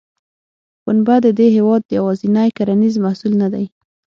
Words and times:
پنبه 0.83 1.15
د 1.25 1.27
دې 1.37 1.47
هېواد 1.55 1.83
یوازینی 1.97 2.49
کرنیز 2.57 2.95
محصول 3.05 3.33
نه 3.43 3.47
دی. 3.53 3.65